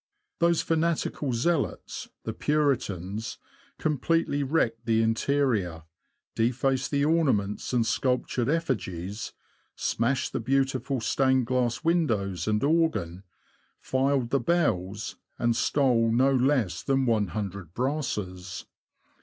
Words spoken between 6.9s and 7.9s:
ornaments and